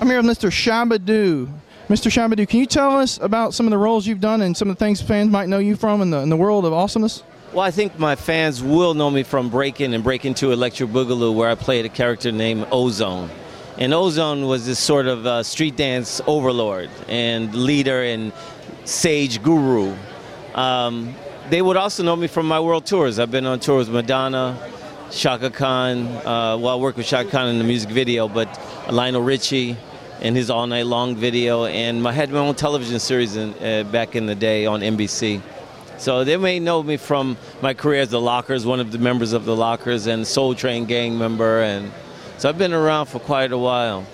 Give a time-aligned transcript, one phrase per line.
[0.00, 0.50] I'm here with Mr.
[0.50, 1.48] Shabba-Doo.
[1.88, 2.10] Mr.
[2.10, 4.76] Shabba-Doo, can you tell us about some of the roles you've done and some of
[4.76, 7.22] the things fans might know you from in the, in the world of awesomeness?
[7.52, 11.32] Well, I think my fans will know me from Breaking and Breaking 2 Electric Boogaloo,
[11.32, 13.30] where I played a character named Ozone.
[13.78, 18.32] And Ozone was this sort of uh, street dance overlord and leader and
[18.84, 19.94] sage guru.
[20.56, 21.14] Um,
[21.50, 23.20] they would also know me from my world tours.
[23.20, 24.58] I've been on tours with Madonna,
[25.14, 26.06] Chaka Khan.
[26.06, 28.48] Uh, well, I worked with Chaka Khan in the music video, but
[28.90, 29.76] Lionel Richie
[30.20, 33.84] in his All Night Long video, and I had my own television series in, uh,
[33.90, 35.40] back in the day on NBC.
[35.98, 39.32] So they may know me from my career as the Lockers, one of the members
[39.32, 41.92] of the Lockers, and Soul Train gang member, and
[42.38, 44.04] so I've been around for quite a while.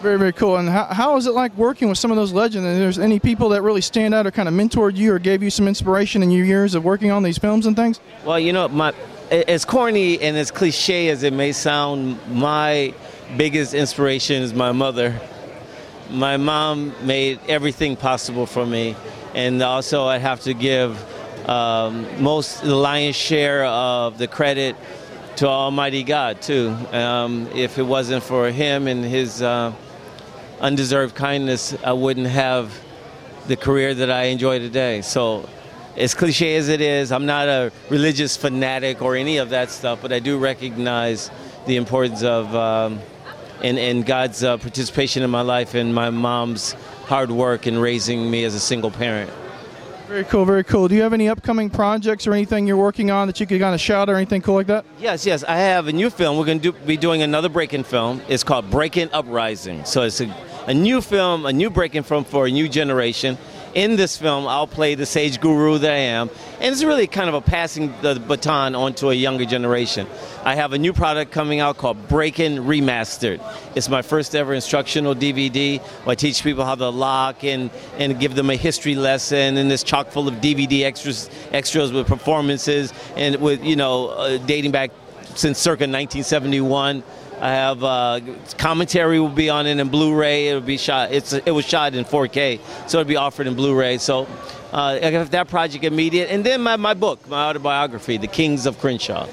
[0.00, 0.56] Very, very cool.
[0.56, 2.66] And how, how is it like working with some of those legends?
[2.66, 5.42] And there's any people that really stand out or kind of mentored you or gave
[5.42, 8.00] you some inspiration in your years of working on these films and things?
[8.24, 8.94] Well, you know, my
[9.30, 12.92] as corny and as cliche as it may sound, my
[13.36, 15.20] biggest inspiration is my mother.
[16.10, 18.96] My mom made everything possible for me,
[19.34, 20.98] and also I have to give
[21.48, 24.74] um, most the lion's share of the credit
[25.36, 26.76] to Almighty God too.
[26.92, 29.72] Um, if it wasn't for Him and His uh,
[30.60, 32.76] undeserved kindness, I wouldn't have
[33.46, 35.02] the career that I enjoy today.
[35.02, 35.48] So,
[36.00, 40.00] as cliche as it is, I'm not a religious fanatic or any of that stuff,
[40.00, 41.30] but I do recognize
[41.66, 43.00] the importance of um,
[43.62, 46.72] and, and God's uh, participation in my life and my mom's
[47.04, 49.30] hard work in raising me as a single parent.
[50.08, 50.88] Very cool, very cool.
[50.88, 53.74] Do you have any upcoming projects or anything you're working on that you could kind
[53.74, 54.84] of shout or anything cool like that?
[54.98, 55.44] Yes, yes.
[55.44, 56.36] I have a new film.
[56.36, 58.20] We're going to do, be doing another breaking film.
[58.26, 59.84] It's called Breaking Uprising.
[59.84, 60.34] So it's a,
[60.66, 63.38] a new film, a new breaking film for a new generation
[63.74, 67.28] in this film, I'll play the sage guru that I am, and it's really kind
[67.28, 70.06] of a passing the baton onto a younger generation.
[70.44, 73.40] I have a new product coming out called Breaking Remastered.
[73.74, 78.18] It's my first ever instructional DVD where I teach people how to lock and, and
[78.18, 82.92] give them a history lesson, and it's chock full of DVD extras, extras with performances
[83.16, 84.90] and with, you know, uh, dating back
[85.34, 87.02] since circa 1971.
[87.40, 88.20] I have uh,
[88.58, 90.48] commentary will be on it in Blu-ray.
[90.48, 91.12] It'll be shot.
[91.12, 93.96] It's it was shot in 4K, so it'll be offered in Blu-ray.
[93.98, 94.28] So
[94.72, 98.66] uh, I have that project immediate, and then my, my book, my autobiography, The Kings
[98.66, 99.26] of Crenshaw.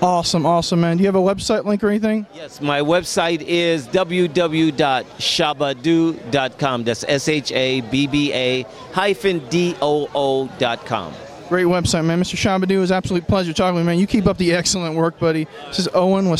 [0.00, 0.96] Awesome, awesome, man.
[0.96, 2.24] Do you have a website link or anything?
[2.32, 6.84] Yes, my website is www.shabba-doo.com.
[6.84, 11.14] That's S-H-A-B-B-A hyphen D-O-O.com.
[11.48, 12.20] Great website, man.
[12.20, 12.36] Mr.
[12.36, 13.98] Shabba-Doo, it was absolute pleasure talking with you, man.
[13.98, 15.48] You keep up the excellent work, buddy.
[15.66, 16.38] This is Owen with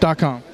[0.00, 0.49] scifiction.com.